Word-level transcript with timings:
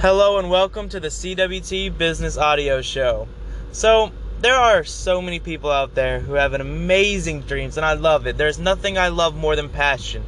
Hello 0.00 0.38
and 0.38 0.50
welcome 0.50 0.90
to 0.90 1.00
the 1.00 1.08
CWT 1.08 1.96
Business 1.96 2.36
Audio 2.36 2.82
Show. 2.82 3.26
So, 3.72 4.12
there 4.42 4.54
are 4.54 4.84
so 4.84 5.22
many 5.22 5.40
people 5.40 5.70
out 5.70 5.94
there 5.94 6.20
who 6.20 6.34
have 6.34 6.52
an 6.52 6.60
amazing 6.60 7.40
dreams 7.40 7.78
and 7.78 7.86
I 7.86 7.94
love 7.94 8.26
it. 8.26 8.36
There's 8.36 8.58
nothing 8.58 8.98
I 8.98 9.08
love 9.08 9.34
more 9.34 9.56
than 9.56 9.70
passion. 9.70 10.22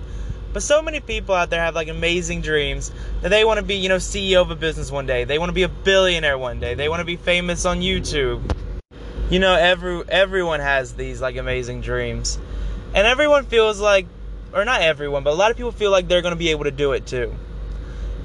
But 0.54 0.62
so 0.62 0.80
many 0.80 1.00
people 1.00 1.34
out 1.34 1.50
there 1.50 1.60
have 1.60 1.74
like 1.74 1.88
amazing 1.88 2.40
dreams 2.40 2.90
that 3.20 3.28
they 3.28 3.44
want 3.44 3.58
to 3.58 3.62
be, 3.62 3.74
you 3.74 3.90
know, 3.90 3.96
CEO 3.96 4.40
of 4.40 4.50
a 4.50 4.56
business 4.56 4.90
one 4.90 5.04
day. 5.04 5.24
They 5.24 5.38
want 5.38 5.50
to 5.50 5.54
be 5.54 5.64
a 5.64 5.68
billionaire 5.68 6.38
one 6.38 6.60
day. 6.60 6.74
They 6.74 6.88
want 6.88 7.00
to 7.00 7.04
be 7.04 7.16
famous 7.16 7.66
on 7.66 7.80
YouTube. 7.80 8.40
You 9.28 9.38
know, 9.38 9.54
every 9.54 10.02
everyone 10.08 10.60
has 10.60 10.94
these 10.94 11.20
like 11.20 11.36
amazing 11.36 11.82
dreams. 11.82 12.38
And 12.94 13.06
everyone 13.06 13.44
feels 13.44 13.80
like 13.80 14.06
or 14.54 14.64
not 14.64 14.80
everyone, 14.80 15.24
but 15.24 15.34
a 15.34 15.36
lot 15.36 15.50
of 15.50 15.58
people 15.58 15.72
feel 15.72 15.90
like 15.90 16.08
they're 16.08 16.22
going 16.22 16.32
to 16.32 16.38
be 16.38 16.52
able 16.52 16.64
to 16.64 16.70
do 16.70 16.92
it 16.92 17.06
too. 17.06 17.34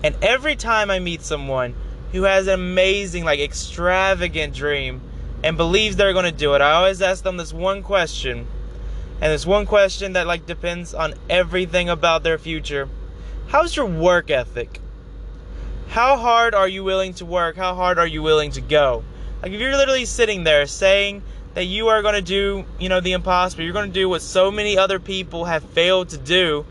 And 0.03 0.15
every 0.21 0.57
time 0.57 0.91
I 0.91 0.99
meet 0.99 1.21
someone 1.21 1.73
who 2.11 2.23
has 2.23 2.47
an 2.47 2.55
amazing, 2.55 3.23
like 3.23 3.39
extravagant 3.39 4.53
dream 4.53 5.01
and 5.43 5.55
believes 5.55 5.95
they're 5.95 6.13
going 6.13 6.25
to 6.25 6.31
do 6.31 6.53
it, 6.53 6.61
I 6.61 6.73
always 6.73 7.01
ask 7.01 7.23
them 7.23 7.37
this 7.37 7.53
one 7.53 7.81
question. 7.81 8.45
And 9.21 9.31
this 9.31 9.45
one 9.45 9.65
question 9.65 10.13
that 10.13 10.27
like 10.27 10.45
depends 10.45 10.93
on 10.93 11.13
everything 11.29 11.89
about 11.89 12.23
their 12.23 12.37
future. 12.37 12.89
How's 13.47 13.75
your 13.75 13.85
work 13.85 14.29
ethic? 14.29 14.81
How 15.87 16.17
hard 16.17 16.53
are 16.53 16.67
you 16.67 16.83
willing 16.83 17.13
to 17.15 17.25
work? 17.25 17.55
How 17.55 17.73
hard 17.75 17.97
are 17.97 18.07
you 18.07 18.21
willing 18.21 18.51
to 18.51 18.61
go? 18.61 19.03
Like 19.41 19.53
if 19.53 19.61
you're 19.61 19.77
literally 19.77 20.05
sitting 20.05 20.43
there 20.43 20.65
saying 20.65 21.21
that 21.53 21.65
you 21.65 21.89
are 21.89 22.01
going 22.01 22.15
to 22.15 22.21
do, 22.21 22.65
you 22.79 22.89
know, 22.89 22.99
the 22.99 23.13
impossible, 23.13 23.63
you're 23.63 23.73
going 23.73 23.89
to 23.89 23.93
do 23.93 24.09
what 24.09 24.21
so 24.21 24.51
many 24.51 24.77
other 24.77 24.99
people 24.99 25.45
have 25.45 25.63
failed 25.63 26.09
to 26.09 26.17
do, 26.17 26.65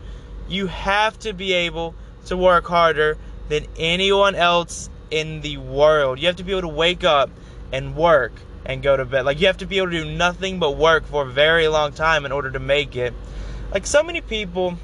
you 0.47 0.67
have 0.67 1.17
to 1.19 1.33
be 1.33 1.53
able 1.53 1.95
to 2.25 2.37
work 2.37 2.65
harder 2.67 3.17
than 3.49 3.65
anyone 3.77 4.35
else 4.35 4.89
in 5.11 5.41
the 5.41 5.57
world. 5.57 6.19
You 6.19 6.27
have 6.27 6.37
to 6.37 6.43
be 6.43 6.51
able 6.51 6.61
to 6.61 6.67
wake 6.67 7.03
up 7.03 7.29
and 7.71 7.95
work 7.95 8.33
and 8.65 8.81
go 8.81 8.95
to 8.95 9.05
bed. 9.05 9.25
Like 9.25 9.39
you 9.39 9.47
have 9.47 9.57
to 9.57 9.65
be 9.65 9.77
able 9.77 9.91
to 9.91 10.03
do 10.03 10.11
nothing 10.11 10.59
but 10.59 10.77
work 10.77 11.05
for 11.05 11.23
a 11.23 11.29
very 11.29 11.67
long 11.67 11.91
time 11.91 12.25
in 12.25 12.31
order 12.31 12.51
to 12.51 12.59
make 12.59 12.95
it. 12.95 13.13
Like 13.71 13.85
so 13.85 14.03
many 14.03 14.21
people 14.21 14.77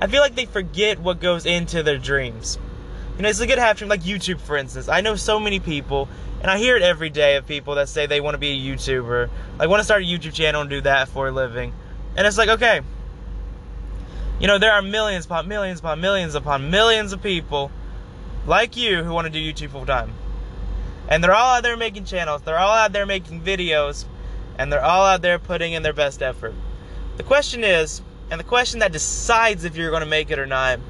I 0.00 0.08
feel 0.08 0.20
like 0.20 0.34
they 0.34 0.44
forget 0.44 0.98
what 0.98 1.20
goes 1.20 1.46
into 1.46 1.82
their 1.82 1.96
dreams. 1.96 2.58
You 3.16 3.22
know, 3.22 3.30
it's 3.30 3.40
a 3.40 3.46
good 3.46 3.58
half 3.58 3.78
dream, 3.78 3.88
like 3.88 4.02
YouTube, 4.02 4.40
for 4.40 4.56
instance. 4.56 4.88
I 4.88 5.00
know 5.00 5.16
so 5.16 5.40
many 5.40 5.58
people, 5.58 6.08
and 6.42 6.50
I 6.50 6.58
hear 6.58 6.76
it 6.76 6.82
every 6.82 7.08
day 7.08 7.36
of 7.36 7.46
people 7.46 7.76
that 7.76 7.88
say 7.88 8.04
they 8.04 8.20
want 8.20 8.34
to 8.34 8.38
be 8.38 8.50
a 8.50 8.74
YouTuber, 8.74 9.30
like 9.58 9.68
want 9.70 9.80
to 9.80 9.84
start 9.84 10.02
a 10.02 10.04
YouTube 10.04 10.34
channel 10.34 10.60
and 10.60 10.68
do 10.68 10.82
that 10.82 11.08
for 11.08 11.28
a 11.28 11.30
living. 11.30 11.72
And 12.14 12.26
it's 12.26 12.36
like, 12.36 12.50
okay, 12.50 12.82
you 14.38 14.46
know, 14.46 14.58
there 14.58 14.72
are 14.72 14.82
millions 14.82 15.24
upon 15.24 15.48
millions 15.48 15.80
upon 15.80 16.00
millions 16.00 16.34
upon 16.34 16.70
millions 16.70 17.12
of 17.12 17.22
people 17.22 17.70
like 18.46 18.76
you 18.76 19.02
who 19.02 19.12
want 19.12 19.26
to 19.26 19.32
do 19.32 19.40
YouTube 19.40 19.70
full 19.70 19.86
time. 19.86 20.12
And 21.08 21.22
they're 21.22 21.34
all 21.34 21.56
out 21.56 21.62
there 21.62 21.76
making 21.76 22.04
channels, 22.04 22.42
they're 22.42 22.58
all 22.58 22.72
out 22.72 22.92
there 22.92 23.06
making 23.06 23.40
videos, 23.40 24.04
and 24.58 24.72
they're 24.72 24.84
all 24.84 25.04
out 25.04 25.22
there 25.22 25.38
putting 25.38 25.72
in 25.72 25.82
their 25.82 25.92
best 25.92 26.22
effort. 26.22 26.54
The 27.16 27.22
question 27.22 27.64
is, 27.64 28.02
and 28.30 28.40
the 28.40 28.44
question 28.44 28.80
that 28.80 28.92
decides 28.92 29.64
if 29.64 29.76
you're 29.76 29.90
going 29.90 30.02
to 30.02 30.08
make 30.08 30.30
it 30.30 30.38
or 30.38 30.46
not, 30.46 30.80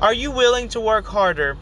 are 0.00 0.12
you 0.12 0.30
willing 0.30 0.68
to 0.70 0.80
work 0.80 1.06
harder 1.06 1.56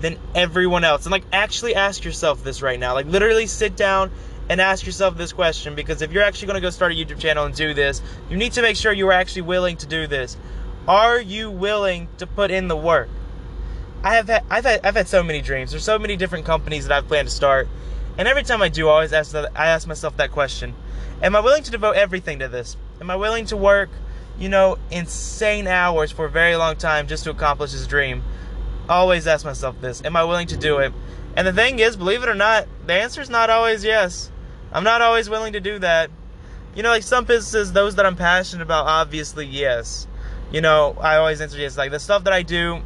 than 0.00 0.18
everyone 0.34 0.84
else? 0.84 1.04
And 1.04 1.12
like 1.12 1.24
actually 1.32 1.74
ask 1.74 2.04
yourself 2.04 2.44
this 2.44 2.62
right 2.62 2.78
now. 2.78 2.94
Like 2.94 3.06
literally 3.06 3.46
sit 3.46 3.76
down 3.76 4.10
and 4.48 4.60
ask 4.60 4.84
yourself 4.84 5.16
this 5.16 5.32
question 5.32 5.74
because 5.74 6.02
if 6.02 6.12
you're 6.12 6.22
actually 6.22 6.46
going 6.46 6.56
to 6.56 6.60
go 6.60 6.70
start 6.70 6.92
a 6.92 6.94
YouTube 6.94 7.18
channel 7.18 7.44
and 7.44 7.54
do 7.54 7.74
this, 7.74 8.02
you 8.28 8.36
need 8.36 8.52
to 8.52 8.62
make 8.62 8.76
sure 8.76 8.92
you 8.92 9.08
are 9.08 9.12
actually 9.12 9.42
willing 9.42 9.76
to 9.78 9.86
do 9.86 10.06
this. 10.06 10.36
Are 10.86 11.20
you 11.20 11.50
willing 11.50 12.08
to 12.18 12.26
put 12.26 12.50
in 12.50 12.68
the 12.68 12.76
work? 12.76 13.08
I 14.02 14.16
have 14.16 14.28
had, 14.28 14.44
I've 14.50 14.64
had, 14.64 14.84
I've 14.84 14.96
had 14.96 15.08
so 15.08 15.22
many 15.22 15.40
dreams. 15.40 15.70
There's 15.70 15.82
so 15.82 15.98
many 15.98 16.16
different 16.16 16.44
companies 16.44 16.86
that 16.86 16.94
I've 16.94 17.08
planned 17.08 17.28
to 17.28 17.34
start, 17.34 17.68
and 18.18 18.28
every 18.28 18.42
time 18.42 18.60
I 18.60 18.68
do, 18.68 18.88
I 18.88 18.92
always 18.92 19.14
ask 19.14 19.34
I 19.34 19.68
ask 19.68 19.88
myself 19.88 20.18
that 20.18 20.30
question: 20.30 20.74
Am 21.22 21.34
I 21.34 21.40
willing 21.40 21.62
to 21.62 21.70
devote 21.70 21.96
everything 21.96 22.40
to 22.40 22.48
this? 22.48 22.76
Am 23.00 23.10
I 23.10 23.16
willing 23.16 23.46
to 23.46 23.56
work, 23.56 23.88
you 24.38 24.50
know, 24.50 24.76
insane 24.90 25.66
hours 25.66 26.10
for 26.10 26.26
a 26.26 26.30
very 26.30 26.54
long 26.54 26.76
time 26.76 27.06
just 27.06 27.24
to 27.24 27.30
accomplish 27.30 27.72
this 27.72 27.86
dream? 27.86 28.22
I 28.90 28.96
always 28.96 29.26
ask 29.26 29.42
myself 29.42 29.80
this: 29.80 30.04
Am 30.04 30.16
I 30.16 30.24
willing 30.24 30.48
to 30.48 30.58
do 30.58 30.78
it? 30.80 30.92
And 31.34 31.46
the 31.46 31.52
thing 31.54 31.78
is, 31.78 31.96
believe 31.96 32.22
it 32.22 32.28
or 32.28 32.34
not, 32.34 32.68
the 32.86 32.92
answer 32.92 33.22
is 33.22 33.30
not 33.30 33.48
always 33.48 33.84
yes. 33.84 34.30
I'm 34.74 34.82
not 34.82 35.00
always 35.00 35.30
willing 35.30 35.52
to 35.52 35.60
do 35.60 35.78
that. 35.78 36.10
You 36.74 36.82
know, 36.82 36.88
like 36.88 37.04
some 37.04 37.24
businesses, 37.24 37.72
those 37.72 37.94
that 37.94 38.04
I'm 38.04 38.16
passionate 38.16 38.64
about, 38.64 38.86
obviously, 38.86 39.46
yes. 39.46 40.08
You 40.50 40.60
know, 40.60 40.96
I 41.00 41.16
always 41.16 41.40
answer 41.40 41.56
yes. 41.56 41.78
Like 41.78 41.92
the 41.92 42.00
stuff 42.00 42.24
that 42.24 42.32
I 42.32 42.42
do, 42.42 42.80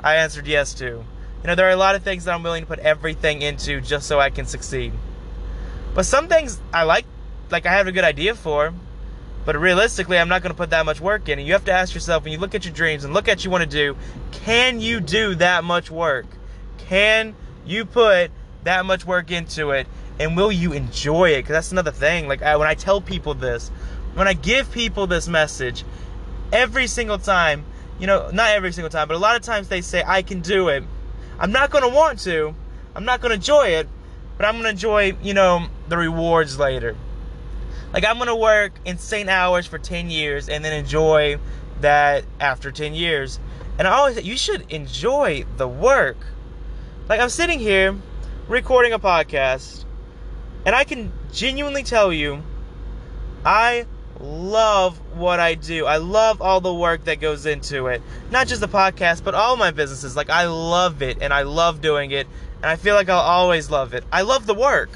I 0.00 0.16
answered 0.16 0.48
yes 0.48 0.74
to. 0.74 0.84
You 0.84 1.04
know, 1.46 1.54
there 1.54 1.68
are 1.68 1.72
a 1.72 1.76
lot 1.76 1.94
of 1.94 2.02
things 2.02 2.24
that 2.24 2.34
I'm 2.34 2.42
willing 2.42 2.64
to 2.64 2.66
put 2.66 2.80
everything 2.80 3.42
into 3.42 3.80
just 3.80 4.08
so 4.08 4.18
I 4.18 4.30
can 4.30 4.46
succeed. 4.46 4.92
But 5.94 6.06
some 6.06 6.26
things 6.26 6.60
I 6.72 6.82
like, 6.82 7.06
like 7.50 7.66
I 7.66 7.72
have 7.72 7.86
a 7.86 7.92
good 7.92 8.04
idea 8.04 8.34
for, 8.34 8.74
but 9.44 9.56
realistically, 9.56 10.18
I'm 10.18 10.28
not 10.28 10.42
going 10.42 10.50
to 10.50 10.56
put 10.56 10.70
that 10.70 10.84
much 10.84 11.00
work 11.00 11.28
in. 11.28 11.38
And 11.38 11.46
you 11.46 11.52
have 11.52 11.64
to 11.66 11.72
ask 11.72 11.94
yourself 11.94 12.24
when 12.24 12.32
you 12.32 12.40
look 12.40 12.56
at 12.56 12.64
your 12.64 12.74
dreams 12.74 13.04
and 13.04 13.14
look 13.14 13.28
at 13.28 13.36
what 13.36 13.44
you 13.44 13.50
want 13.52 13.62
to 13.62 13.70
do, 13.70 13.96
can 14.32 14.80
you 14.80 14.98
do 14.98 15.36
that 15.36 15.62
much 15.62 15.88
work? 15.88 16.26
Can 16.78 17.36
you 17.64 17.84
put 17.84 18.32
that 18.64 18.84
much 18.84 19.06
work 19.06 19.30
into 19.30 19.70
it 19.70 19.86
and 20.20 20.36
will 20.36 20.52
you 20.52 20.72
enjoy 20.72 21.30
it? 21.30 21.42
Because 21.42 21.54
that's 21.54 21.72
another 21.72 21.90
thing. 21.90 22.28
Like 22.28 22.42
I, 22.42 22.56
when 22.56 22.68
i 22.68 22.74
tell 22.74 23.00
people 23.00 23.34
this 23.34 23.70
when 24.14 24.26
i 24.26 24.32
give 24.32 24.70
people 24.72 25.06
this 25.06 25.28
message 25.28 25.84
every 26.52 26.86
single 26.86 27.18
time 27.18 27.64
you 27.98 28.06
know 28.06 28.30
not 28.32 28.50
every 28.50 28.72
single 28.72 28.90
time 28.90 29.06
but 29.06 29.14
a 29.14 29.18
lot 29.18 29.36
of 29.36 29.42
times 29.42 29.68
they 29.68 29.80
say 29.80 30.02
i 30.06 30.22
can 30.22 30.40
do 30.40 30.68
it. 30.68 30.84
I'm 31.38 31.52
not 31.52 31.70
going 31.70 31.84
to 31.84 31.94
want 31.94 32.18
to. 32.20 32.54
I'm 32.96 33.04
not 33.04 33.20
going 33.20 33.30
to 33.30 33.36
enjoy 33.36 33.68
it 33.68 33.88
but 34.36 34.46
i'm 34.46 34.54
going 34.54 34.64
to 34.64 34.70
enjoy 34.70 35.16
you 35.22 35.34
know 35.34 35.66
the 35.88 35.96
rewards 35.96 36.58
later. 36.58 36.96
Like 37.92 38.04
i'm 38.04 38.16
going 38.16 38.28
to 38.28 38.36
work 38.36 38.72
insane 38.84 39.28
hours 39.28 39.66
for 39.66 39.78
10 39.78 40.10
years 40.10 40.48
and 40.48 40.64
then 40.64 40.72
enjoy 40.72 41.38
that 41.80 42.24
after 42.40 42.70
10 42.70 42.94
years. 42.94 43.38
And 43.78 43.86
i 43.86 43.92
always 43.92 44.16
say 44.16 44.22
you 44.22 44.36
should 44.36 44.70
enjoy 44.72 45.44
the 45.56 45.68
work. 45.68 46.18
Like 47.08 47.20
i'm 47.20 47.30
sitting 47.30 47.58
here 47.58 47.96
recording 48.48 48.92
a 48.92 48.98
podcast 48.98 49.84
and 50.68 50.76
I 50.76 50.84
can 50.84 51.10
genuinely 51.32 51.82
tell 51.82 52.12
you, 52.12 52.42
I 53.42 53.86
love 54.20 54.98
what 55.16 55.40
I 55.40 55.54
do. 55.54 55.86
I 55.86 55.96
love 55.96 56.42
all 56.42 56.60
the 56.60 56.74
work 56.74 57.04
that 57.04 57.20
goes 57.20 57.46
into 57.46 57.86
it. 57.86 58.02
Not 58.30 58.48
just 58.48 58.60
the 58.60 58.68
podcast, 58.68 59.24
but 59.24 59.34
all 59.34 59.56
my 59.56 59.70
businesses. 59.70 60.14
Like, 60.14 60.28
I 60.28 60.44
love 60.44 61.00
it 61.00 61.22
and 61.22 61.32
I 61.32 61.44
love 61.44 61.80
doing 61.80 62.10
it. 62.10 62.26
And 62.56 62.66
I 62.66 62.76
feel 62.76 62.94
like 62.94 63.08
I'll 63.08 63.18
always 63.18 63.70
love 63.70 63.94
it. 63.94 64.04
I 64.12 64.20
love 64.20 64.44
the 64.44 64.52
work. 64.52 64.90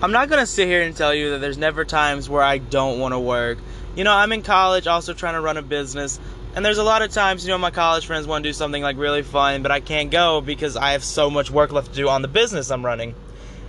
I'm 0.00 0.12
not 0.12 0.30
going 0.30 0.40
to 0.40 0.46
sit 0.46 0.68
here 0.68 0.80
and 0.80 0.96
tell 0.96 1.12
you 1.12 1.32
that 1.32 1.42
there's 1.42 1.58
never 1.58 1.84
times 1.84 2.30
where 2.30 2.42
I 2.42 2.56
don't 2.56 2.98
want 2.98 3.12
to 3.12 3.20
work. 3.20 3.58
You 3.94 4.04
know, 4.04 4.12
I'm 4.14 4.32
in 4.32 4.40
college 4.40 4.86
also 4.86 5.12
trying 5.12 5.34
to 5.34 5.42
run 5.42 5.58
a 5.58 5.62
business. 5.62 6.18
And 6.54 6.64
there's 6.64 6.78
a 6.78 6.82
lot 6.82 7.02
of 7.02 7.10
times, 7.10 7.44
you 7.44 7.50
know, 7.50 7.58
my 7.58 7.72
college 7.72 8.06
friends 8.06 8.26
want 8.26 8.42
to 8.42 8.48
do 8.48 8.54
something 8.54 8.82
like 8.82 8.96
really 8.96 9.22
fun, 9.22 9.60
but 9.60 9.70
I 9.70 9.80
can't 9.80 10.10
go 10.10 10.40
because 10.40 10.78
I 10.78 10.92
have 10.92 11.04
so 11.04 11.28
much 11.28 11.50
work 11.50 11.72
left 11.72 11.90
to 11.90 11.94
do 11.94 12.08
on 12.08 12.22
the 12.22 12.28
business 12.28 12.70
I'm 12.70 12.82
running. 12.82 13.14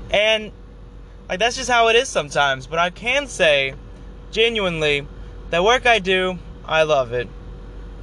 And 0.10 0.54
like 1.30 1.40
that's 1.40 1.56
just 1.56 1.70
how 1.70 1.88
it 1.90 1.96
is 1.96 2.08
sometimes. 2.08 2.68
But 2.68 2.80
I 2.80 2.90
can 2.90 3.28
say, 3.28 3.74
genuinely, 4.32 5.08
the 5.50 5.62
work 5.62 5.86
I 5.86 6.00
do, 6.00 6.40
I 6.66 6.84
love 6.84 7.14
it. 7.14 7.28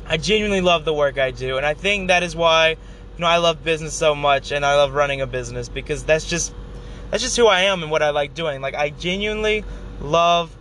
I 0.06 0.16
genuinely 0.16 0.60
love 0.60 0.84
the 0.84 0.92
work 0.92 1.18
I 1.18 1.30
do, 1.30 1.56
and 1.56 1.64
I 1.64 1.74
think 1.74 2.08
that 2.08 2.22
is 2.22 2.36
why, 2.36 2.70
you 2.70 2.76
know, 3.18 3.26
I 3.26 3.38
love 3.38 3.64
business 3.64 3.94
so 3.94 4.14
much, 4.14 4.52
and 4.52 4.64
I 4.64 4.76
love 4.76 4.92
running 4.92 5.22
a 5.22 5.26
business 5.26 5.68
because 5.68 6.04
that's 6.04 6.28
just 6.28 6.54
that's 7.10 7.22
just 7.22 7.36
who 7.36 7.46
I 7.46 7.62
am 7.62 7.82
and 7.82 7.90
what 7.90 8.02
I 8.02 8.10
like 8.10 8.34
doing. 8.34 8.60
Like 8.60 8.74
I 8.74 8.90
genuinely 8.90 9.64
love 10.00 10.54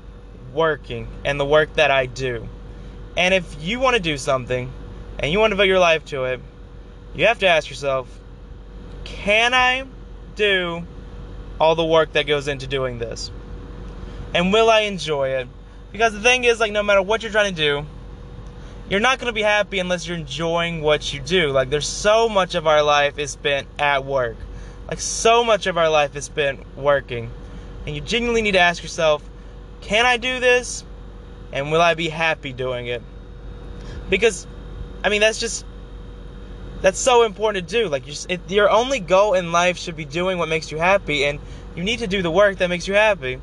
working 0.53 1.07
and 1.25 1.39
the 1.39 1.45
work 1.45 1.73
that 1.73 1.91
I 1.91 2.05
do. 2.05 2.47
And 3.17 3.33
if 3.33 3.61
you 3.61 3.79
want 3.79 3.95
to 3.95 4.01
do 4.01 4.17
something 4.17 4.71
and 5.19 5.31
you 5.31 5.39
want 5.39 5.51
to 5.51 5.55
devote 5.55 5.67
your 5.67 5.79
life 5.79 6.05
to 6.05 6.25
it, 6.25 6.41
you 7.15 7.25
have 7.27 7.39
to 7.39 7.47
ask 7.47 7.69
yourself, 7.69 8.07
can 9.03 9.53
I 9.53 9.85
do 10.35 10.85
all 11.63 11.75
the 11.75 11.85
work 11.85 12.11
that 12.11 12.27
goes 12.27 12.49
into 12.49 12.67
doing 12.67 12.99
this? 12.99 13.31
And 14.35 14.51
will 14.51 14.69
I 14.69 14.81
enjoy 14.81 15.29
it? 15.29 15.47
Because 15.93 16.11
the 16.11 16.19
thing 16.19 16.43
is, 16.43 16.59
like, 16.59 16.73
no 16.73 16.83
matter 16.83 17.01
what 17.01 17.23
you're 17.23 17.31
trying 17.31 17.55
to 17.55 17.61
do, 17.61 17.85
you're 18.89 18.99
not 18.99 19.17
going 19.17 19.27
to 19.27 19.33
be 19.33 19.43
happy 19.43 19.79
unless 19.79 20.05
you're 20.05 20.17
enjoying 20.17 20.81
what 20.81 21.13
you 21.13 21.21
do. 21.21 21.51
Like, 21.51 21.69
there's 21.69 21.87
so 21.87 22.27
much 22.27 22.55
of 22.55 22.67
our 22.67 22.83
life 22.83 23.17
is 23.17 23.31
spent 23.31 23.67
at 23.79 24.03
work. 24.03 24.35
Like, 24.89 24.99
so 24.99 25.45
much 25.45 25.65
of 25.65 25.77
our 25.77 25.89
life 25.89 26.17
is 26.17 26.25
spent 26.25 26.75
working. 26.75 27.31
And 27.85 27.95
you 27.95 28.01
genuinely 28.01 28.41
need 28.41 28.53
to 28.53 28.59
ask 28.59 28.83
yourself, 28.83 29.23
can 29.79 30.05
I 30.05 30.17
do 30.17 30.41
this? 30.41 30.83
And 31.53 31.71
will 31.71 31.81
I 31.81 31.93
be 31.93 32.09
happy 32.09 32.51
doing 32.51 32.87
it? 32.87 33.01
Because, 34.09 34.47
I 35.01 35.07
mean, 35.07 35.21
that's 35.21 35.39
just 35.39 35.65
that's 36.83 36.99
so 36.99 37.23
important 37.23 37.67
to 37.67 37.81
do. 37.81 37.87
Like 37.87 38.03
it, 38.29 38.51
your 38.51 38.69
only 38.69 38.99
goal 38.99 39.33
in 39.33 39.51
life 39.53 39.77
should 39.77 39.95
be 39.95 40.05
doing 40.05 40.37
what 40.37 40.49
makes 40.49 40.69
you 40.69 40.77
happy, 40.77 41.23
and 41.25 41.39
you 41.75 41.83
need 41.83 41.99
to 41.99 42.07
do 42.07 42.21
the 42.21 42.29
work 42.29 42.57
that 42.57 42.67
makes 42.69 42.87
you 42.87 42.93
happy. 42.93 43.39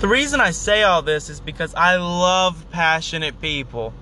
The 0.00 0.08
reason 0.08 0.40
I 0.40 0.52
say 0.52 0.82
all 0.82 1.02
this 1.02 1.28
is 1.28 1.38
because 1.38 1.74
I 1.74 1.96
love 1.96 2.64
passionate 2.70 3.42
people. 3.42 3.92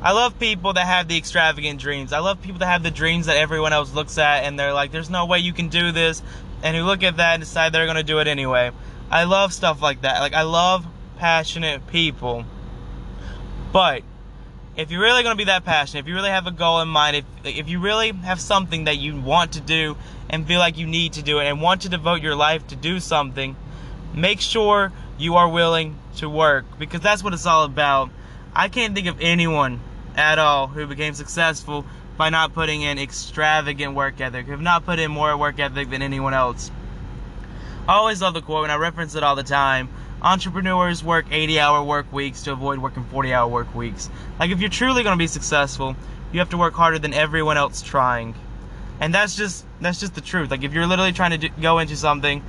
I 0.00 0.12
love 0.12 0.38
people 0.38 0.74
that 0.74 0.86
have 0.86 1.08
the 1.08 1.18
extravagant 1.18 1.80
dreams. 1.80 2.12
I 2.12 2.20
love 2.20 2.40
people 2.40 2.60
that 2.60 2.66
have 2.66 2.84
the 2.84 2.92
dreams 2.92 3.26
that 3.26 3.36
everyone 3.36 3.72
else 3.72 3.92
looks 3.92 4.16
at 4.16 4.44
and 4.44 4.56
they're 4.56 4.72
like, 4.72 4.92
there's 4.92 5.10
no 5.10 5.26
way 5.26 5.40
you 5.40 5.52
can 5.52 5.68
do 5.68 5.90
this. 5.90 6.22
And 6.62 6.76
who 6.76 6.84
look 6.84 7.02
at 7.02 7.16
that 7.16 7.34
and 7.34 7.42
decide 7.42 7.72
they're 7.72 7.86
going 7.86 7.96
to 7.96 8.04
do 8.04 8.20
it 8.20 8.28
anyway. 8.28 8.70
I 9.10 9.24
love 9.24 9.52
stuff 9.52 9.82
like 9.82 10.02
that. 10.02 10.20
Like, 10.20 10.34
I 10.34 10.42
love 10.42 10.86
passionate 11.16 11.88
people. 11.88 12.44
But 13.72 14.02
if 14.78 14.92
you're 14.92 15.00
really 15.00 15.24
going 15.24 15.32
to 15.32 15.36
be 15.36 15.44
that 15.44 15.64
passionate, 15.64 16.02
if 16.02 16.08
you 16.08 16.14
really 16.14 16.30
have 16.30 16.46
a 16.46 16.52
goal 16.52 16.80
in 16.80 16.88
mind, 16.88 17.16
if, 17.16 17.24
if 17.44 17.68
you 17.68 17.80
really 17.80 18.12
have 18.12 18.40
something 18.40 18.84
that 18.84 18.96
you 18.96 19.20
want 19.20 19.54
to 19.54 19.60
do 19.60 19.96
and 20.30 20.46
feel 20.46 20.60
like 20.60 20.78
you 20.78 20.86
need 20.86 21.14
to 21.14 21.22
do 21.22 21.40
it 21.40 21.46
and 21.46 21.60
want 21.60 21.82
to 21.82 21.88
devote 21.88 22.22
your 22.22 22.36
life 22.36 22.64
to 22.68 22.76
do 22.76 23.00
something, 23.00 23.56
make 24.14 24.40
sure 24.40 24.92
you 25.18 25.34
are 25.34 25.48
willing 25.48 25.98
to 26.18 26.30
work 26.30 26.64
because 26.78 27.00
that's 27.00 27.24
what 27.24 27.34
it's 27.34 27.44
all 27.44 27.64
about. 27.64 28.10
I 28.54 28.68
can't 28.68 28.94
think 28.94 29.08
of 29.08 29.20
anyone 29.20 29.80
at 30.14 30.38
all 30.38 30.68
who 30.68 30.86
became 30.86 31.14
successful 31.14 31.84
by 32.16 32.30
not 32.30 32.54
putting 32.54 32.82
in 32.82 33.00
extravagant 33.00 33.96
work 33.96 34.20
ethic, 34.20 34.46
who 34.46 34.52
have 34.52 34.60
not 34.60 34.86
put 34.86 35.00
in 35.00 35.10
more 35.10 35.36
work 35.36 35.58
ethic 35.58 35.90
than 35.90 36.02
anyone 36.02 36.34
else. 36.34 36.70
I 37.88 37.94
always 37.94 38.22
love 38.22 38.34
the 38.34 38.42
quote, 38.42 38.64
and 38.64 38.72
I 38.72 38.76
reference 38.76 39.16
it 39.16 39.24
all 39.24 39.34
the 39.34 39.42
time. 39.42 39.88
Entrepreneurs 40.22 41.04
work 41.04 41.26
80 41.30 41.60
hour 41.60 41.82
work 41.82 42.12
weeks 42.12 42.42
to 42.42 42.52
avoid 42.52 42.78
working 42.78 43.04
40 43.04 43.32
hour 43.32 43.48
work 43.48 43.74
weeks. 43.74 44.10
Like, 44.38 44.50
if 44.50 44.60
you're 44.60 44.70
truly 44.70 45.02
going 45.02 45.14
to 45.14 45.18
be 45.18 45.28
successful, 45.28 45.94
you 46.32 46.40
have 46.40 46.50
to 46.50 46.58
work 46.58 46.74
harder 46.74 46.98
than 46.98 47.14
everyone 47.14 47.56
else 47.56 47.82
trying. 47.82 48.34
And 49.00 49.14
that's 49.14 49.36
just 49.36 49.64
that's 49.80 50.00
just 50.00 50.14
the 50.14 50.20
truth. 50.20 50.50
Like 50.50 50.62
if 50.62 50.72
you're 50.72 50.86
literally 50.86 51.12
trying 51.12 51.30
to 51.30 51.38
do, 51.38 51.48
go 51.60 51.78
into 51.78 51.96
something 51.96 52.42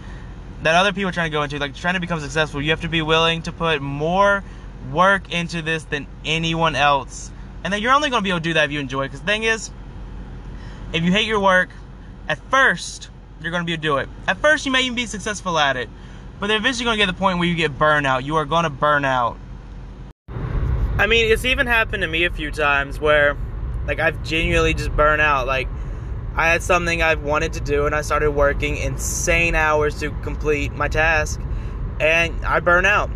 that 0.63 0.75
other 0.75 0.92
people 0.92 1.10
are 1.10 1.13
trying 1.13 1.31
to 1.31 1.38
go 1.38 1.44
into, 1.44 1.60
like 1.60 1.75
trying 1.75 1.94
to 1.94 2.00
become 2.00 2.19
successful, 2.19 2.62
you 2.62 2.71
have 2.71 2.81
to 2.81 2.89
be 2.89 3.01
willing 3.01 3.44
to 3.44 3.51
put 3.51 3.81
more 3.81 4.44
work 4.92 5.31
into 5.31 5.62
this 5.62 5.83
than 5.83 6.07
anyone 6.25 6.75
else. 6.75 7.31
And 7.63 7.71
then 7.71 7.81
you're 7.81 7.94
only 7.94 8.10
going 8.10 8.21
to 8.21 8.24
be 8.24 8.30
able 8.30 8.39
to 8.39 8.44
do 8.44 8.54
that 8.54 8.66
if 8.66 8.71
you 8.71 8.80
enjoy 8.80 9.04
it. 9.04 9.07
Because 9.10 9.21
the 9.21 9.27
thing 9.27 9.44
is, 9.44 9.69
if 10.92 11.04
you 11.04 11.12
hate 11.12 11.27
your 11.27 11.39
work, 11.39 11.69
at 12.27 12.39
first, 12.50 13.10
you're 13.42 13.51
going 13.51 13.62
to 13.62 13.66
be 13.66 13.74
able 13.74 13.81
to 13.81 13.88
do 13.88 13.98
it. 13.98 14.10
At 14.27 14.38
first, 14.38 14.66
you 14.66 14.71
may 14.71 14.81
even 14.81 14.95
be 14.95 15.06
successful 15.06 15.57
at 15.57 15.77
it. 15.77 15.89
But 16.39 16.47
they're 16.47 16.57
eventually 16.57 16.86
going 16.86 16.97
to 16.97 17.01
get 17.01 17.07
to 17.07 17.12
the 17.12 17.19
point 17.19 17.38
where 17.38 17.47
you 17.47 17.56
get 17.56 17.77
burnout. 17.77 18.24
You 18.24 18.38
are 18.38 18.45
going 18.45 18.63
to 18.63 18.69
burn 18.69 19.03
out. 19.03 19.38
I 20.97 21.07
mean, 21.07 21.31
it's 21.31 21.45
even 21.45 21.68
happened 21.68 22.01
to 22.01 22.07
me 22.07 22.25
a 22.25 22.30
few 22.30 22.51
times 22.51 23.00
where, 23.00 23.38
like, 23.86 24.00
I've 24.00 24.24
genuinely 24.24 24.74
just 24.74 24.91
burned 24.95 25.21
out. 25.21 25.47
Like, 25.47 25.68
I 26.36 26.47
had 26.47 26.63
something 26.63 27.01
I've 27.01 27.24
wanted 27.24 27.53
to 27.53 27.59
do, 27.59 27.86
and 27.86 27.94
I 27.95 28.01
started 28.01 28.31
working 28.31 28.77
insane 28.77 29.56
hours 29.56 30.00
to 30.00 30.12
complete 30.21 30.74
my 30.74 30.88
task, 30.88 31.41
and 32.00 32.45
I 32.45 32.59
burn 32.62 32.85
out. 32.85 33.09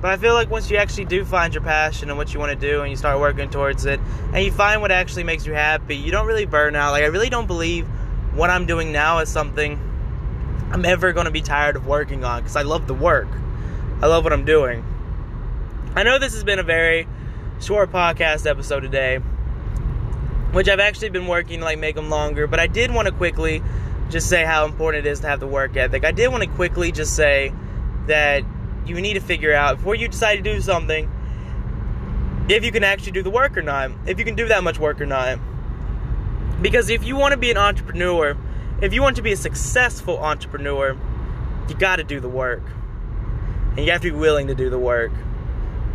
But 0.00 0.10
I 0.10 0.16
feel 0.16 0.34
like 0.34 0.50
once 0.50 0.70
you 0.70 0.76
actually 0.78 1.04
do 1.04 1.24
find 1.24 1.52
your 1.52 1.62
passion 1.62 2.08
and 2.08 2.18
what 2.18 2.32
you 2.32 2.40
want 2.40 2.58
to 2.58 2.68
do, 2.68 2.80
and 2.80 2.90
you 2.90 2.96
start 2.96 3.20
working 3.20 3.50
towards 3.50 3.84
it, 3.84 4.00
and 4.32 4.44
you 4.44 4.50
find 4.50 4.80
what 4.80 4.90
actually 4.90 5.24
makes 5.24 5.46
you 5.46 5.52
happy, 5.52 5.96
you 5.96 6.10
don't 6.10 6.26
really 6.26 6.46
burn 6.46 6.74
out. 6.74 6.92
Like, 6.92 7.04
I 7.04 7.08
really 7.08 7.28
don't 7.28 7.46
believe 7.46 7.86
what 8.34 8.50
I'm 8.50 8.66
doing 8.66 8.92
now 8.92 9.18
is 9.18 9.28
something 9.28 9.78
I'm 10.72 10.84
ever 10.84 11.12
going 11.12 11.24
to 11.24 11.32
be 11.32 11.42
tired 11.42 11.74
of 11.74 11.86
working 11.86 12.24
on 12.24 12.42
because 12.42 12.54
I 12.54 12.62
love 12.62 12.86
the 12.86 12.94
work. 12.94 13.28
I 14.00 14.06
love 14.06 14.22
what 14.22 14.32
I'm 14.32 14.44
doing. 14.44 14.84
I 15.96 16.04
know 16.04 16.18
this 16.20 16.34
has 16.34 16.44
been 16.44 16.60
a 16.60 16.62
very 16.64 17.08
short 17.60 17.90
podcast 17.90 18.46
episode 18.46 18.80
today, 18.80 19.18
which 20.52 20.68
I've 20.68 20.78
actually 20.78 21.10
been 21.10 21.26
working 21.26 21.58
to 21.58 21.64
like 21.64 21.80
make 21.80 21.96
them 21.96 22.08
longer. 22.08 22.46
But 22.46 22.60
I 22.60 22.68
did 22.68 22.92
want 22.92 23.08
to 23.08 23.12
quickly 23.12 23.62
just 24.10 24.28
say 24.28 24.44
how 24.44 24.64
important 24.64 25.06
it 25.06 25.10
is 25.10 25.20
to 25.20 25.26
have 25.26 25.40
the 25.40 25.46
work 25.48 25.76
ethic. 25.76 26.04
I 26.04 26.12
did 26.12 26.28
want 26.28 26.44
to 26.44 26.48
quickly 26.50 26.92
just 26.92 27.16
say 27.16 27.52
that 28.06 28.44
you 28.86 29.00
need 29.00 29.14
to 29.14 29.20
figure 29.20 29.52
out 29.52 29.78
before 29.78 29.96
you 29.96 30.06
decide 30.06 30.36
to 30.36 30.42
do 30.42 30.60
something 30.60 31.10
if 32.48 32.64
you 32.64 32.72
can 32.72 32.84
actually 32.84 33.12
do 33.12 33.22
the 33.22 33.30
work 33.30 33.56
or 33.56 33.62
not, 33.62 33.90
if 34.06 34.18
you 34.18 34.24
can 34.24 34.34
do 34.36 34.48
that 34.48 34.62
much 34.62 34.78
work 34.78 35.00
or 35.00 35.06
not. 35.06 35.38
Because 36.62 36.90
if 36.90 37.04
you 37.04 37.16
want 37.16 37.32
to 37.32 37.38
be 37.38 37.50
an 37.50 37.56
entrepreneur, 37.56 38.36
if 38.82 38.92
you 38.92 39.02
want 39.02 39.16
to 39.16 39.22
be 39.22 39.32
a 39.32 39.36
successful 39.36 40.18
entrepreneur, 40.18 40.96
you 41.68 41.74
got 41.74 41.96
to 41.96 42.04
do 42.04 42.20
the 42.20 42.28
work. 42.28 42.62
And 43.76 43.80
you 43.86 43.92
have 43.92 44.00
to 44.02 44.10
be 44.10 44.16
willing 44.16 44.48
to 44.48 44.54
do 44.54 44.70
the 44.70 44.78
work. 44.78 45.12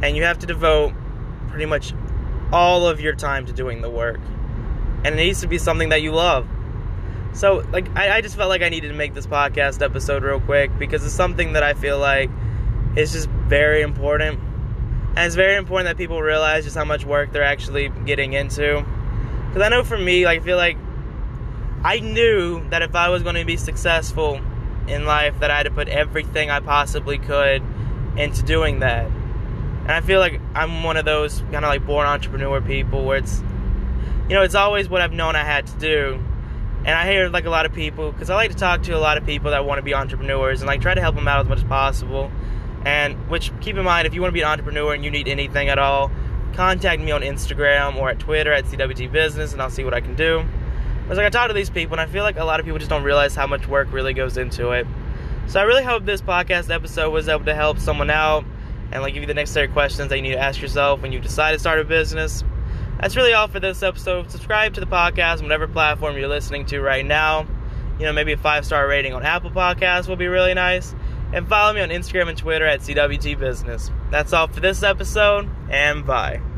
And 0.02 0.16
you 0.16 0.24
have 0.24 0.40
to 0.40 0.48
devote 0.48 0.94
pretty 1.50 1.66
much 1.66 1.94
all 2.52 2.88
of 2.88 3.02
your 3.02 3.16
time 3.16 3.46
to 3.48 3.54
doing 3.54 3.82
the 3.82 3.90
work 3.90 4.20
and 5.06 5.14
it 5.14 5.24
needs 5.24 5.42
to 5.42 5.48
be 5.48 5.60
something 5.60 5.90
that 5.90 6.02
you 6.02 6.12
love. 6.12 6.48
So, 7.34 7.64
like, 7.72 7.96
I, 7.96 8.18
I 8.18 8.22
just 8.22 8.36
felt 8.36 8.50
like 8.50 8.64
I 8.64 8.70
needed 8.70 8.88
to 8.88 8.96
make 8.96 9.14
this 9.14 9.28
podcast 9.28 9.84
episode 9.84 10.24
real 10.24 10.40
quick 10.40 10.72
because 10.80 11.06
it's 11.06 11.14
something 11.14 11.54
that 11.54 11.62
I 11.62 11.76
feel 11.76 12.00
like 12.00 12.32
is 12.96 13.12
just 13.12 13.30
very 13.30 13.84
important. 13.84 14.40
And 15.10 15.20
it's 15.20 15.36
very 15.36 15.58
important 15.58 15.90
that 15.90 15.98
people 15.98 16.24
realize 16.24 16.64
just 16.64 16.76
how 16.76 16.86
much 16.86 17.06
work 17.06 17.32
they're 17.32 17.44
actually 17.44 17.90
getting 18.06 18.34
into. 18.34 18.84
Because 19.48 19.62
I 19.62 19.70
know 19.70 19.84
for 19.84 19.98
me, 19.98 20.26
like, 20.26 20.42
I 20.42 20.44
feel 20.44 20.58
like 20.58 20.78
I 21.86 22.00
knew 22.00 22.68
that 22.70 22.82
if 22.82 22.96
I 22.96 23.10
was 23.10 23.22
going 23.22 23.36
to 23.36 23.46
be 23.46 23.58
successful 23.58 24.42
in 24.88 25.06
life, 25.06 25.40
that 25.42 25.52
I 25.52 25.58
had 25.58 25.64
to 25.64 25.72
put 25.72 25.88
everything 25.88 26.50
I 26.50 26.60
possibly 26.60 27.20
could 27.20 27.62
into 28.18 28.42
doing 28.42 28.80
that. 28.80 29.06
And 29.06 29.92
I 29.92 30.02
feel 30.02 30.20
like 30.20 30.42
I'm 30.56 30.82
one 30.84 30.98
of 30.98 31.06
those 31.06 31.42
kind 31.52 31.58
of 31.58 31.66
like 31.66 31.86
born 31.86 32.08
entrepreneur 32.08 32.60
people 32.60 33.06
where 33.06 33.18
it's 33.18 33.40
you 34.28 34.34
know, 34.34 34.42
it's 34.42 34.56
always 34.56 34.90
what 34.90 35.02
I've 35.02 35.14
known 35.14 35.36
I 35.36 35.44
had 35.44 35.68
to 35.68 35.78
do. 35.78 36.24
And 36.80 36.90
I 36.90 37.08
hear 37.08 37.30
like 37.30 37.46
a 37.46 37.52
lot 37.52 37.68
of 37.68 37.74
people 37.74 38.12
because 38.12 38.32
I 38.32 38.36
like 38.36 38.50
to 38.50 38.58
talk 38.58 38.82
to 38.84 38.94
a 38.94 38.98
lot 38.98 39.20
of 39.20 39.26
people 39.28 39.52
that 39.52 39.64
want 39.64 39.78
to 39.78 39.84
be 39.84 39.94
entrepreneurs 39.94 40.62
and 40.62 40.68
like 40.68 40.82
try 40.82 40.96
to 40.96 41.02
help 41.02 41.14
them 41.14 41.28
out 41.28 41.42
as 41.42 41.48
much 41.48 41.60
as 41.60 41.66
possible. 41.66 42.32
And 42.84 43.30
which 43.30 43.52
keep 43.62 43.78
in 43.78 43.84
mind, 43.84 44.08
if 44.08 44.16
you 44.16 44.22
want 44.22 44.32
to 44.32 44.34
be 44.34 44.42
an 44.42 44.48
entrepreneur 44.48 44.92
and 44.96 45.06
you 45.06 45.12
need 45.12 45.28
anything 45.28 45.70
at 45.70 45.78
all, 45.78 46.10
contact 46.54 47.00
me 47.00 47.12
on 47.12 47.22
Instagram 47.22 47.96
or 47.98 48.10
at 48.10 48.18
Twitter 48.18 48.52
at 48.52 48.66
CWT 48.66 49.12
Business, 49.12 49.54
and 49.54 49.62
I'll 49.62 49.70
see 49.70 49.84
what 49.84 49.94
I 49.94 50.02
can 50.02 50.16
do. 50.16 50.44
Because 51.06 51.18
like 51.18 51.28
I 51.28 51.30
talk 51.30 51.48
to 51.48 51.54
these 51.54 51.70
people, 51.70 51.94
and 51.94 52.02
I 52.02 52.12
feel 52.12 52.24
like 52.24 52.38
a 52.38 52.44
lot 52.44 52.60
of 52.60 52.66
people 52.66 52.80
just 52.80 52.90
don't 52.90 53.04
realize 53.04 53.36
how 53.36 53.48
much 53.48 53.68
work 53.68 53.92
really 53.92 54.14
goes 54.14 54.38
into 54.38 54.72
it. 54.72 54.86
So 55.48 55.60
I 55.60 55.64
really 55.64 55.84
hope 55.84 56.06
this 56.06 56.22
podcast 56.22 56.74
episode 56.74 57.12
was 57.12 57.30
able 57.30 57.46
to 57.46 57.56
help 57.56 57.80
someone 57.80 58.10
out 58.10 58.44
and 58.92 59.02
like 59.02 59.14
give 59.14 59.24
you 59.24 59.28
the 59.28 59.34
necessary 59.34 59.68
questions 59.68 60.10
that 60.10 60.18
you 60.18 60.24
need 60.24 60.34
to 60.34 60.40
ask 60.40 60.62
yourself 60.62 61.02
when 61.02 61.12
you 61.12 61.20
decide 61.20 61.54
to 61.54 61.60
start 61.60 61.80
a 61.80 61.84
business 61.84 62.44
that's 63.00 63.16
really 63.16 63.34
all 63.34 63.48
for 63.48 63.60
this 63.60 63.84
episode. 63.84 64.32
Subscribe 64.32 64.74
to 64.76 64.80
the 64.80 64.88
podcast 64.88 65.38
on 65.38 65.44
whatever 65.44 65.68
platform 65.68 66.18
you're 66.18 66.28
listening 66.28 66.66
to 66.68 66.82
right 66.82 67.06
now. 67.06 67.46
You 68.00 68.06
know, 68.06 68.14
maybe 68.14 68.34
a 68.34 68.38
five 68.38 68.66
star 68.66 68.88
rating 68.88 69.14
on 69.14 69.24
Apple 69.24 69.52
Podcasts 69.52 70.08
will 70.08 70.16
be 70.16 70.28
really 70.28 70.54
nice. 70.54 70.96
And 71.34 71.48
follow 71.48 71.74
me 71.74 71.82
on 71.82 71.90
Instagram 71.90 72.30
and 72.30 72.38
Twitter 72.38 72.66
at 72.66 72.82
CWT 72.82 73.40
Business. 73.40 73.92
That's 74.12 74.32
all 74.32 74.48
for 74.48 74.60
this 74.60 74.84
episode, 74.84 75.50
and 75.70 76.06
bye. 76.06 76.46